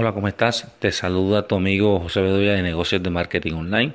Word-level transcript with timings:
Hola, 0.00 0.12
¿cómo 0.12 0.28
estás? 0.28 0.78
Te 0.78 0.92
saluda 0.92 1.48
tu 1.48 1.56
amigo 1.56 1.98
José 1.98 2.20
Bedoya 2.20 2.52
de 2.52 2.62
Negocios 2.62 3.02
de 3.02 3.10
Marketing 3.10 3.54
Online. 3.54 3.94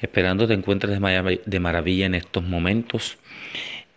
Esperando 0.00 0.46
te 0.46 0.54
encuentres 0.54 0.98
de 1.44 1.60
maravilla 1.60 2.06
en 2.06 2.14
estos 2.14 2.42
momentos. 2.44 3.18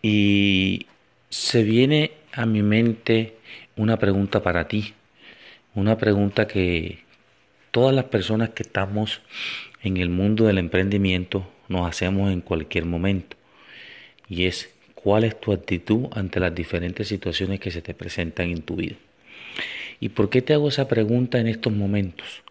Y 0.01 0.87
se 1.29 1.63
viene 1.63 2.11
a 2.33 2.45
mi 2.45 2.63
mente 2.63 3.37
una 3.77 3.97
pregunta 3.97 4.43
para 4.43 4.67
ti. 4.67 4.93
Una 5.73 5.97
pregunta 5.97 6.49
que 6.49 6.99
todas 7.71 7.95
las 7.95 8.03
personas 8.03 8.49
que 8.49 8.63
estamos 8.63 9.21
en 9.83 9.95
el 9.95 10.09
mundo 10.09 10.47
del 10.47 10.57
emprendimiento 10.57 11.49
nos 11.69 11.87
hacemos 11.87 12.29
en 12.29 12.41
cualquier 12.41 12.83
momento. 12.83 13.37
Y 14.27 14.47
es, 14.47 14.75
¿cuál 14.95 15.23
es 15.23 15.39
tu 15.39 15.53
actitud 15.53 16.07
ante 16.11 16.41
las 16.41 16.53
diferentes 16.53 17.07
situaciones 17.07 17.61
que 17.61 17.71
se 17.71 17.81
te 17.81 17.93
presentan 17.93 18.49
en 18.49 18.63
tu 18.63 18.75
vida? 18.75 18.97
¿Y 19.99 20.09
por 20.09 20.29
qué 20.29 20.41
te 20.41 20.53
hago 20.53 20.69
esa 20.69 20.87
pregunta 20.87 21.39
en 21.39 21.47
estos 21.47 21.73
momentos? 21.73 22.43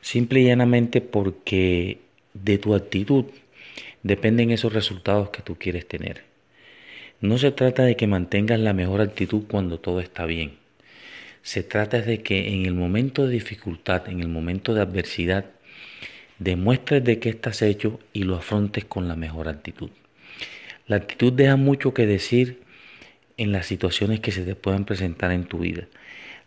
Simple 0.00 0.40
y 0.40 0.44
llanamente 0.46 1.00
porque 1.00 1.98
de 2.34 2.58
tu 2.58 2.74
actitud 2.74 3.26
dependen 4.02 4.50
esos 4.50 4.72
resultados 4.72 5.30
que 5.30 5.42
tú 5.42 5.56
quieres 5.56 5.86
tener. 5.86 6.24
No 7.20 7.38
se 7.38 7.50
trata 7.52 7.84
de 7.84 7.96
que 7.96 8.06
mantengas 8.06 8.60
la 8.60 8.72
mejor 8.72 9.00
actitud 9.00 9.44
cuando 9.48 9.78
todo 9.78 10.00
está 10.00 10.24
bien. 10.24 10.52
Se 11.42 11.62
trata 11.62 12.00
de 12.00 12.22
que 12.22 12.48
en 12.48 12.66
el 12.66 12.74
momento 12.74 13.26
de 13.26 13.32
dificultad, 13.32 14.08
en 14.08 14.20
el 14.20 14.28
momento 14.28 14.74
de 14.74 14.82
adversidad, 14.82 15.46
demuestres 16.38 17.02
de 17.04 17.18
qué 17.18 17.28
estás 17.28 17.62
hecho 17.62 18.00
y 18.12 18.24
lo 18.24 18.36
afrontes 18.36 18.84
con 18.84 19.08
la 19.08 19.16
mejor 19.16 19.48
actitud. 19.48 19.90
La 20.86 20.96
actitud 20.96 21.32
deja 21.32 21.56
mucho 21.56 21.94
que 21.94 22.06
decir 22.06 22.60
en 23.36 23.52
las 23.52 23.66
situaciones 23.66 24.20
que 24.20 24.32
se 24.32 24.42
te 24.42 24.56
pueden 24.56 24.84
presentar 24.84 25.32
en 25.32 25.44
tu 25.44 25.58
vida 25.58 25.86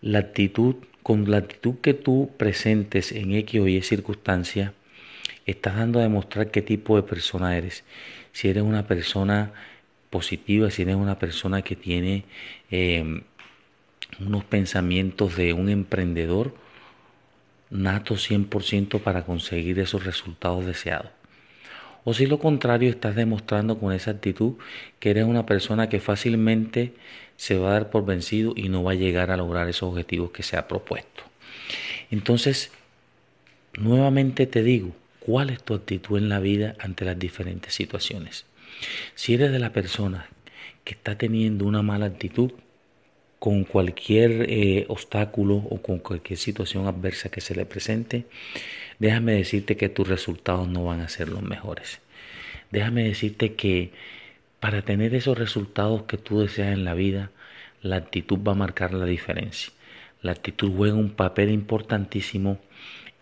la 0.01 0.19
actitud, 0.19 0.75
con 1.03 1.29
la 1.29 1.37
actitud 1.37 1.75
que 1.81 1.93
tú 1.93 2.31
presentes 2.37 3.11
en 3.11 3.33
X 3.33 3.61
o 3.61 3.67
Y 3.67 3.81
circunstancia, 3.81 4.73
estás 5.45 5.75
dando 5.75 5.99
a 5.99 6.03
demostrar 6.03 6.51
qué 6.51 6.61
tipo 6.61 6.95
de 6.95 7.03
persona 7.03 7.57
eres. 7.57 7.83
Si 8.33 8.49
eres 8.49 8.63
una 8.63 8.87
persona 8.87 9.53
positiva, 10.09 10.69
si 10.71 10.83
eres 10.83 10.95
una 10.95 11.19
persona 11.19 11.61
que 11.61 11.75
tiene 11.75 12.25
em, 12.69 13.23
unos 14.19 14.43
pensamientos 14.43 15.35
de 15.35 15.53
un 15.53 15.69
emprendedor 15.69 16.55
nato 17.69 18.15
100% 18.15 19.01
para 19.01 19.23
conseguir 19.23 19.79
esos 19.79 20.05
resultados 20.05 20.65
deseados. 20.65 21.20
O 22.03 22.13
si 22.13 22.25
lo 22.25 22.39
contrario, 22.39 22.89
estás 22.89 23.15
demostrando 23.15 23.77
con 23.77 23.93
esa 23.93 24.11
actitud 24.11 24.53
que 24.99 25.11
eres 25.11 25.25
una 25.25 25.45
persona 25.45 25.89
que 25.89 25.99
fácilmente 25.99 26.93
se 27.37 27.57
va 27.57 27.69
a 27.69 27.73
dar 27.73 27.89
por 27.89 28.05
vencido 28.05 28.53
y 28.55 28.69
no 28.69 28.83
va 28.83 28.91
a 28.91 28.95
llegar 28.95 29.31
a 29.31 29.37
lograr 29.37 29.69
esos 29.69 29.89
objetivos 29.89 30.31
que 30.31 30.43
se 30.43 30.57
ha 30.57 30.67
propuesto. 30.67 31.23
Entonces, 32.09 32.71
nuevamente 33.77 34.47
te 34.47 34.63
digo, 34.63 34.93
¿cuál 35.19 35.49
es 35.49 35.63
tu 35.63 35.73
actitud 35.73 36.17
en 36.17 36.29
la 36.29 36.39
vida 36.39 36.75
ante 36.79 37.05
las 37.05 37.17
diferentes 37.17 37.73
situaciones? 37.73 38.45
Si 39.15 39.33
eres 39.33 39.51
de 39.51 39.59
la 39.59 39.71
persona 39.71 40.27
que 40.83 40.93
está 40.93 41.17
teniendo 41.17 41.65
una 41.65 41.81
mala 41.81 42.07
actitud 42.07 42.51
con 43.41 43.63
cualquier 43.63 44.45
eh, 44.51 44.85
obstáculo 44.87 45.55
o 45.55 45.81
con 45.81 45.97
cualquier 45.97 46.37
situación 46.37 46.85
adversa 46.85 47.29
que 47.29 47.41
se 47.41 47.55
le 47.55 47.65
presente, 47.65 48.25
déjame 48.99 49.33
decirte 49.33 49.75
que 49.77 49.89
tus 49.89 50.07
resultados 50.07 50.67
no 50.67 50.85
van 50.85 51.01
a 51.01 51.09
ser 51.09 51.27
los 51.27 51.41
mejores. 51.41 52.01
Déjame 52.69 53.03
decirte 53.03 53.55
que 53.55 53.93
para 54.59 54.83
tener 54.83 55.15
esos 55.15 55.39
resultados 55.39 56.03
que 56.03 56.19
tú 56.19 56.41
deseas 56.41 56.71
en 56.71 56.85
la 56.85 56.93
vida, 56.93 57.31
la 57.81 57.95
actitud 57.95 58.37
va 58.47 58.51
a 58.51 58.63
marcar 58.63 58.93
la 58.93 59.05
diferencia. 59.05 59.73
La 60.21 60.33
actitud 60.33 60.71
juega 60.77 60.93
un 60.93 61.09
papel 61.09 61.49
importantísimo 61.49 62.59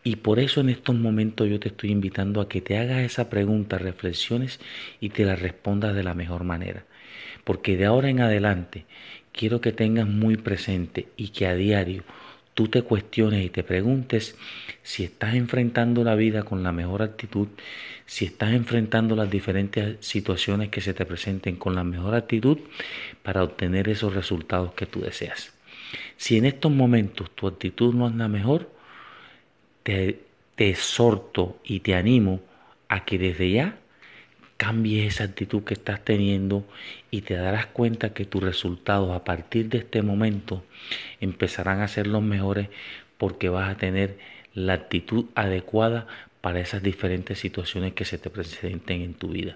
y 0.04 0.18
por 0.18 0.40
eso 0.40 0.60
en 0.60 0.68
estos 0.68 0.96
momentos 0.96 1.48
yo 1.48 1.62
te 1.62 1.70
estoy 1.70 1.92
invitando 1.92 2.42
a 2.42 2.50
que 2.50 2.60
te 2.60 2.78
hagas 2.78 3.04
esa 3.04 3.30
pregunta, 3.30 3.78
reflexiones 3.78 4.60
y 5.00 5.12
te 5.12 5.24
la 5.24 5.38
respondas 5.38 5.96
de 5.96 6.04
la 6.04 6.14
mejor 6.14 6.44
manera. 6.44 6.84
Porque 7.46 7.78
de 7.78 7.86
ahora 7.86 8.10
en 8.10 8.20
adelante 8.20 8.86
quiero 9.40 9.62
que 9.62 9.72
tengas 9.72 10.06
muy 10.06 10.36
presente 10.36 11.08
y 11.16 11.30
que 11.30 11.48
a 11.48 11.56
diario 11.56 12.04
tú 12.56 12.68
te 12.68 12.82
cuestiones 12.82 13.46
y 13.46 13.50
te 13.50 13.64
preguntes 13.64 14.38
si 14.84 15.06
estás 15.06 15.34
enfrentando 15.34 16.04
la 16.04 16.16
vida 16.16 16.44
con 16.44 16.62
la 16.62 16.74
mejor 16.74 17.02
actitud, 17.02 17.48
si 18.06 18.26
estás 18.26 18.52
enfrentando 18.52 19.16
las 19.16 19.32
diferentes 19.32 19.96
situaciones 20.06 20.68
que 20.68 20.82
se 20.82 20.94
te 20.94 21.06
presenten 21.06 21.56
con 21.56 21.74
la 21.74 21.86
mejor 21.86 22.16
actitud 22.16 22.58
para 23.24 23.42
obtener 23.42 23.88
esos 23.88 24.14
resultados 24.14 24.74
que 24.74 24.86
tú 24.86 25.00
deseas. 25.00 25.54
Si 26.18 26.36
en 26.36 26.46
estos 26.46 26.74
momentos 26.74 27.32
tu 27.32 27.48
actitud 27.48 27.94
no 27.94 28.10
es 28.10 28.16
la 28.16 28.28
mejor, 28.28 28.70
te, 29.84 30.20
te 30.56 30.70
exhorto 30.70 31.62
y 31.64 31.80
te 31.80 31.96
animo 31.96 32.42
a 32.90 33.06
que 33.06 33.18
desde 33.18 33.52
ya 33.52 33.80
cambies 34.60 35.16
esa 35.16 35.24
actitud 35.24 35.64
que 35.64 35.74
estás 35.74 36.04
teniendo 36.04 36.66
y 37.12 37.22
te 37.22 37.36
darás 37.36 37.68
cuenta 37.68 38.14
que 38.14 38.26
tus 38.26 38.44
resultados 38.44 39.16
a 39.16 39.24
partir 39.24 39.70
de 39.70 39.78
este 39.78 40.02
momento 40.02 40.66
empezarán 41.22 41.80
a 41.80 41.88
ser 41.88 42.08
los 42.08 42.22
mejores 42.22 42.68
porque 43.18 43.48
vas 43.48 43.70
a 43.70 43.78
tener 43.78 44.20
la 44.54 44.74
actitud 44.74 45.28
adecuada 45.34 46.08
para 46.42 46.60
esas 46.60 46.84
diferentes 46.84 47.40
situaciones 47.40 47.94
que 47.94 48.04
se 48.04 48.18
te 48.18 48.30
presenten 48.30 49.02
en 49.02 49.14
tu 49.14 49.30
vida. 49.30 49.56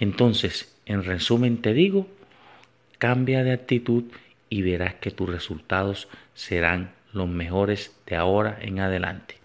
Entonces, 0.00 0.74
en 0.86 1.04
resumen 1.04 1.60
te 1.60 1.74
digo, 1.74 2.08
cambia 2.96 3.44
de 3.44 3.52
actitud 3.52 4.04
y 4.48 4.62
verás 4.62 4.94
que 4.94 5.10
tus 5.10 5.28
resultados 5.28 6.08
serán 6.32 6.92
los 7.12 7.28
mejores 7.28 7.94
de 8.06 8.16
ahora 8.16 8.58
en 8.62 8.80
adelante. 8.80 9.36